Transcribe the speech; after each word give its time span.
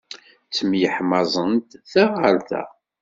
Ttemyeḥmaẓent 0.47 1.69
ta 1.91 2.05
ɣer 2.21 2.35
ta. 2.49 2.63